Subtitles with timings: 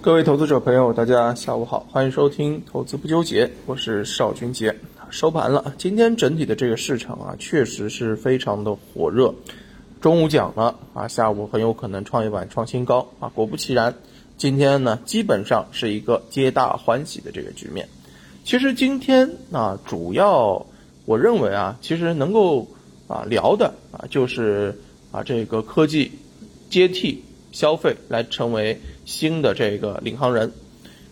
[0.00, 4.72] 各位投资者朋友，大家下午好，欢迎收听投资不纠结，我是邵军杰。
[5.10, 9.34] 收盘了，今天整体的这个市场啊，确实是非常的火热。
[10.00, 13.92] 中午讲了啊，下午很有可能创业板创新高啊，果不其然，
[14.36, 17.88] 今天呢基本上是一个皆大欢喜的这个局面。
[18.44, 20.64] 其实今天啊，主要
[21.06, 22.68] 我认为啊，其实能够
[23.08, 24.78] 啊聊的啊，就是
[25.10, 26.12] 啊这个科技
[26.70, 30.52] 接替消费来成为新的这个领航人。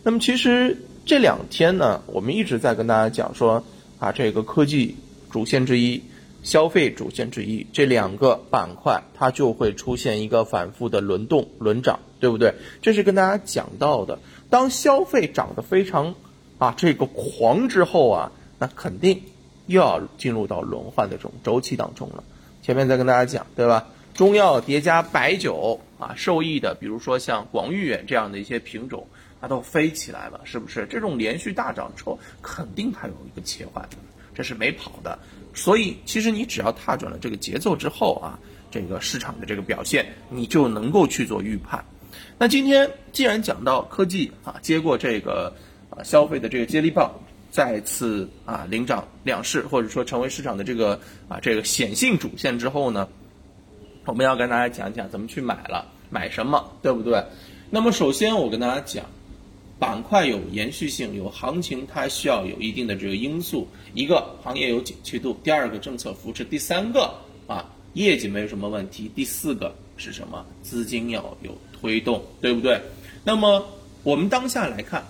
[0.03, 0.77] 那么其实
[1.07, 3.65] 这两天呢，我们一直在跟大家讲说
[3.99, 4.97] 啊，这个科技
[5.31, 6.03] 主线之一。
[6.43, 12.55] 消费主线之一，这两个板块它就会出现一个反复的轮动轮涨，对不对？
[12.83, 14.21] 这是跟大家讲到的。
[14.49, 16.15] 当消费涨得非常
[16.59, 19.23] 啊这个狂之后啊，那肯定
[19.67, 22.23] 又要进入到轮换的这种周期当中了。
[22.63, 23.89] 前面再跟大家讲，对吧？
[24.15, 29.07] 中药叠加白酒啊，受益的，比如说像广誉远这样的一些品种，
[29.41, 30.87] 它都飞起来了，是不是？
[30.91, 33.89] 这种连续大涨之后，肯定它有一个切换。
[34.35, 35.19] 这是没跑的，
[35.55, 38.39] 所以其实你只要踏准了这个节奏之后啊，
[38.71, 41.83] 这个市场的这个表现，你就能够去做预判。
[42.37, 45.57] 那今天既然讲到科技啊，接过这个
[45.89, 47.11] 啊消费的这个接力棒，
[47.51, 53.09] 再次啊领涨两市，或者说成为市场的这个啊这个显性主线之后呢，
[54.07, 57.23] 我们要跟大家讲讲怎么去买了，买什么，对不对？
[57.69, 59.05] 那么首先我跟大家讲。
[59.79, 63.69] 板块有延续性，有行情，它需要有一定的这个因素。
[63.93, 67.15] 一个行业有景气度，第二个政策扶持，第三个
[67.47, 70.43] 啊业绩没有什么问题，第四个是什么？
[70.63, 72.81] 资金要有推动，对不对？
[73.23, 73.63] 那么
[74.03, 75.05] 我们当下来看，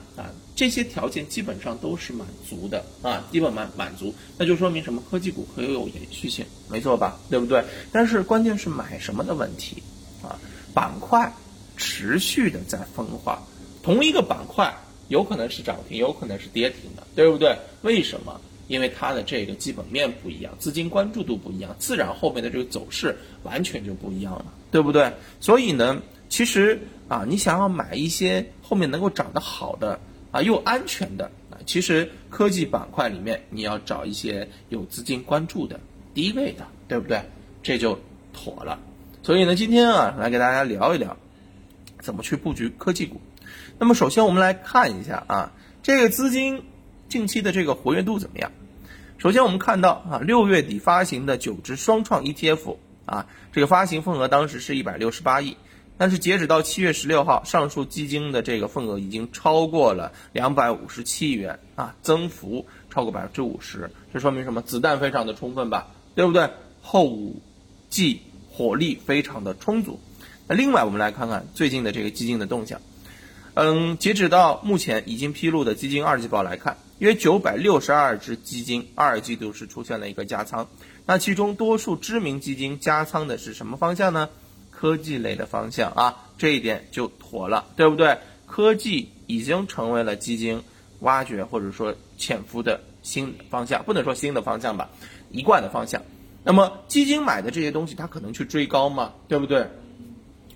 [0.57, 5.03] 这些条件基本上都是满足的啊，基本满满足，那就说明什么？
[5.09, 7.21] 科技股可以有延续性，没错吧？
[7.31, 7.63] 对不对？
[7.93, 9.83] 但是关键是买什么的问题
[10.23, 10.39] 啊？
[10.73, 11.31] 板块
[11.77, 13.41] 持续的在分化。
[13.83, 14.75] 同一个板块
[15.09, 17.57] 有可能是涨停，有可能是跌停的，对不对？
[17.83, 18.41] 为什么？
[18.69, 25.13] 因为它的这个基本面不一样，资金关注度不一样，自然后面的这个走势完全就不一样了，对不对？
[25.39, 30.01] 所以呢，其实啊，你想要买一些后面能够涨得好的
[30.37, 35.81] 啊，又安全的啊，其实科技板块里面你要找一些有资金关注的
[36.13, 37.23] 低位的，对不对？
[37.63, 37.99] 这就
[38.35, 38.79] 妥了。
[39.23, 41.17] 所以呢，今天啊，来给大家聊一聊
[42.01, 43.19] 怎么去布局科技股。
[43.79, 45.53] 那么首先我们来看一下啊，
[45.83, 46.63] 这个资金
[47.09, 48.53] 近期的这个活跃度怎么样？
[49.17, 52.77] 首先我们看到啊，六月底发行的九只双创 ETF
[53.07, 55.57] 啊，这个发行份额当时是一百六十八亿，
[55.99, 64.61] 但是截止到七月十六号，上述基金的这个份额已经超过了两百五十七亿元啊，增幅超过百分之五十，这说明什么？
[64.61, 66.51] 子弹非常的充分吧，对不对？
[66.83, 67.41] 后五
[67.89, 68.21] 季
[68.51, 69.99] 火力非常的充足。
[70.47, 72.81] 那另外我们来看看最近的这个基金的动向。
[73.55, 80.69] 嗯，截止到目前已经披露的基金二季报来看，约九百六十二只基金二季度是出现了一个加仓。
[81.07, 84.29] 那其中多数知名基金加仓的是什么方向呢？
[84.87, 88.19] 科技类的方向啊，这一点就妥了，对不对？
[88.47, 90.63] 科技已经成为了基金
[91.01, 94.89] 挖掘或者说潜伏的新方向，不能说新的方向吧，
[95.33, 96.03] 一贯的方向。
[96.45, 99.15] 那么基金买的这些东西，它可能去追高吗？
[99.27, 99.67] 对不对？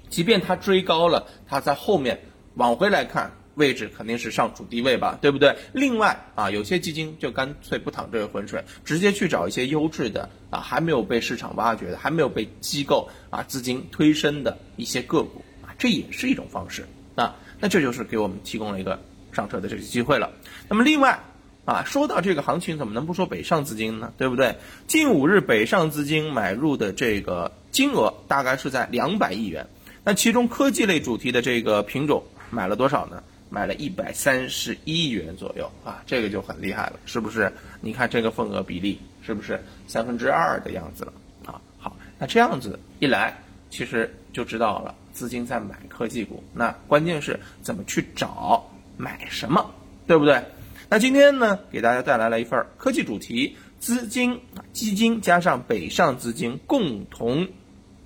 [0.09, 2.21] 即便它追高了，它在后面。
[2.55, 5.57] 往回来看，位置肯定是上主低位吧，对不对？
[5.73, 17.37] 另外啊，有些基金就干脆不淌这个浑水，直接去找一些优质的啊，还没有被市场挖掘的，还没有被机构啊资金推升的一些个股啊，这也是一种方式啊。
[17.59, 18.99] 那这就是给我们提供了一个
[19.33, 20.31] 上车的这个机会了。
[20.69, 21.21] 那么另外
[21.65, 24.13] 啊，说到这个行情，怎么能不说北上资金呢？
[24.17, 24.57] 对不对？
[24.87, 29.67] 近五日北上资金买入的这个金额大概是在两百亿元，
[30.05, 32.23] 那其中科技类主题的这个品种。
[32.53, 33.23] 买了多少呢？
[33.51, 37.53] 买了一百三十一亿元左右啊，这个就很厉害了，是不是？
[37.81, 41.13] 你看这个份额比例是不是三分之二的样子了
[41.45, 41.61] 啊？
[41.79, 43.37] 好，那这样子一来，
[43.69, 46.43] 其实就知道了资金在买科技股。
[46.55, 49.69] 那关键是怎么去找买什么，
[50.07, 50.43] 对不对？
[50.89, 54.41] 那今天呢，给大家带来了一份科技主题资金
[54.73, 57.49] 基金加上北上资金共同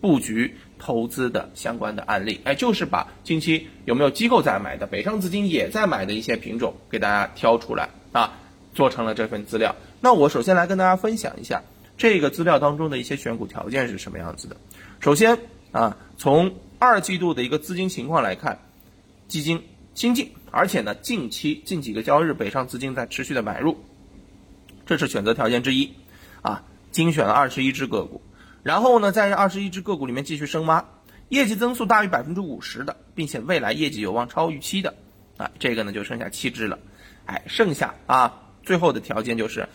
[0.01, 0.57] 布局。
[0.79, 8.35] 投资的相关的案例，哎，就是把近期有没有机构在买的，北上资金也在买的一些品种给大家挑出来啊，
[8.75, 9.75] 做成了这份资料。
[10.01, 11.63] 那我首先来跟大家分享一下
[11.97, 14.57] 这个资料当中的一些选股条件是什么样子的。
[15.01, 15.39] 首先
[15.73, 18.59] 啊，从二季度的一个资金情况来看，
[19.29, 19.63] 基金
[19.95, 23.79] 新进，而且呢，近期近几个交易日北上资金在持续的买入，
[24.85, 25.95] 这是选择条件之一
[26.43, 28.21] 啊，精选了二十一只个股。
[28.65, 30.89] 然后呢，在这二十一只个股里面继续深挖，
[31.29, 34.95] 业绩增速大于百分之五十的，并且未来业绩有望超预期的，
[35.37, 36.79] 啊，这个呢就剩下七只了，
[37.27, 39.69] 哎，剩下啊最后的条件就是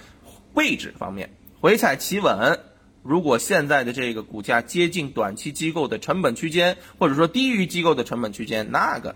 [0.53, 1.29] 位置方面
[1.61, 2.59] 回踩企稳。
[3.01, 9.15] 如果现在的这个股价接近短期机构的成本区间，或者说低于机构的成本区间，那个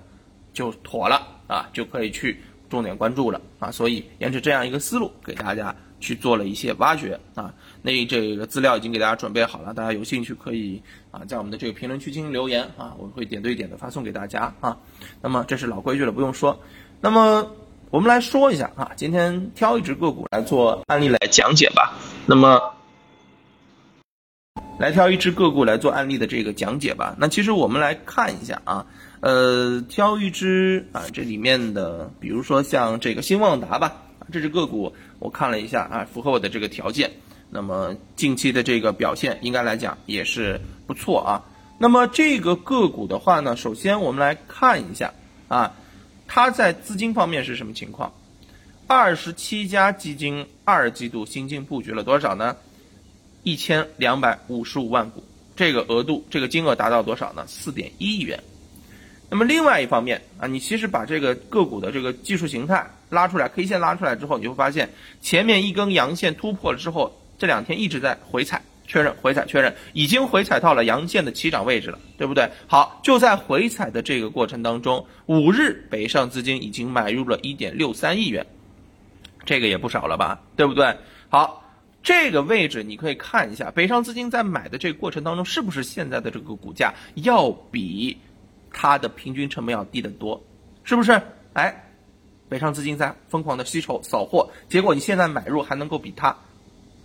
[0.54, 2.40] 就妥了啊，就可以去
[2.70, 3.72] 重点关注了啊。
[3.72, 7.54] 所以沿着这样一个思路，给大家去做了一些挖掘啊。
[7.82, 14.78] 那这个资料已经给大家准备好了，大家有兴趣可以啊在我们的这个评论区进行留言啊，我会点对点的发送给大家啊。
[15.22, 16.60] 那么这是老规矩了，不用说。
[17.00, 17.50] 那么
[17.90, 21.94] 我们来说一下啊，今天挑一只个股来做案例来讲解吧。
[22.26, 22.60] 那么。
[24.80, 27.16] 来挑一只个股来做案例的这个讲解吧。
[27.20, 28.88] 那其实我们来看一下啊，
[29.22, 34.02] 呃，挑一只啊，这里面的，比如说像这个新旺达吧，
[34.32, 34.94] 这只个股
[35.24, 37.10] 我看了一下啊，符合我的这个条件。
[37.50, 41.42] 那么近期的这个表现应该来讲也是不错啊。
[41.78, 45.14] 那么这个个股的话呢，首先我们来看一下
[45.48, 45.74] 啊，
[46.28, 48.12] 它在资金方面是什么情况？
[48.86, 52.58] 二十七家基金二季度新进布局了多少呢？
[53.44, 55.24] 一千两百五十五万股，
[55.56, 57.46] 这个额度，这个金额达到多少呢？
[57.48, 58.44] 四点一亿元。
[59.30, 64.90] 那么另外一方面啊，你其实把这个个股的这个技术形态拉出来，K 线拉出来之后，你会发现
[65.22, 72.50] 前面一根阳线突破了之后，这两天一直在回踩确认，回踩确认，已经回踩到了阳线的起涨位置了，对不对？
[72.68, 78.46] 好，就在回踩的这个过程当中，五日北上资金已经买入了一点六三亿元，
[79.46, 80.98] 这个也不少了吧，对不对？
[81.30, 81.62] 好。
[82.06, 88.18] 这个位置你可以看一下，北上资金在买的这个过程当中，是不是现在的这个股价要比
[88.74, 90.44] 它的平均成本要低得多？
[90.84, 91.22] 是不是？
[91.54, 91.93] 哎，
[92.54, 96.38] 北上资金在疯狂的吸筹扫货，结果你现在买入还能够比它。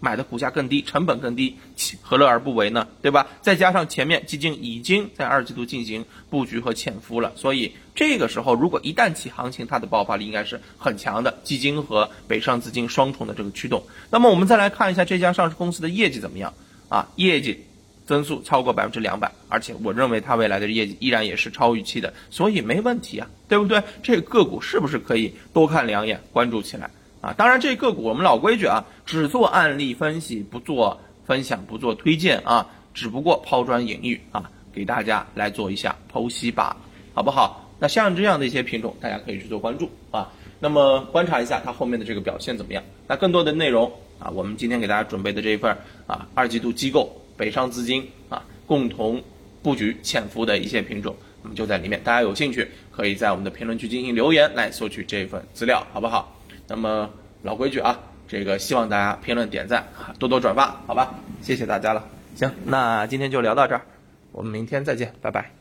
[0.00, 1.56] 买的股价更低，成本更低，
[2.02, 2.86] 何乐而不为呢？
[3.00, 3.26] 对吧？
[3.40, 11.38] 再加上前面基金已经在二季度进行布局和潜伏了，所以这个时候如果一旦起行情，它的爆发力应该是很强的。
[11.44, 13.82] 基金和北上资金双重的这个驱动。
[14.10, 16.52] 那么我们再来看一下这家上市公司的业绩怎么样
[16.90, 17.08] 啊？
[17.16, 17.64] 业绩
[18.08, 23.82] 增速超过百分之两百，而且我认为它未来的业绩依然也是超预期的，所以没问题啊，对不对？
[24.02, 26.90] 这个个股是不是可以多看两眼，关注起来？
[27.20, 36.75] 啊，当然这个股我们老规矩啊，只做案例分析，不做分享，不做推荐啊，只不过抛砖引玉啊，给大家来做一下剖析吧，
[37.12, 37.70] 好不好？
[37.78, 40.32] 那像这样的一些品种，大家可以去做关注啊。
[40.60, 42.82] 那么观察一下它后面的这个表现怎么样？
[43.06, 45.76] 那更多的内容啊，我们今天给大家准备的这一份
[46.06, 49.23] 啊，二季度机构北上资金啊共同
[49.62, 56.37] 布局潜伏的一些品种，那么就在里面，大家有兴趣可以在我们的评论区进行留言来索取这份资料，好不好？
[56.67, 57.08] 那么
[57.43, 59.87] 老规矩啊，这个希望大家评论点赞，
[60.19, 61.14] 多多转发，好吧？
[61.40, 62.05] 谢谢大家了。
[62.35, 63.82] 行，那今天就聊到这儿，
[64.32, 65.57] 我们明天再见，拜拜。